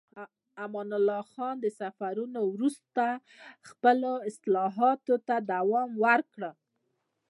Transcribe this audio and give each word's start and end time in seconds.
امان 0.63 0.89
الله 0.99 1.23
خان 1.33 1.55
د 1.61 1.65
سفرونو 1.79 2.41
وروسته 2.53 3.05
خپلو 3.69 4.11
اصلاحاتو 4.29 5.15
ته 5.27 5.35
دوام 5.51 5.89
ورکړ. 6.05 6.41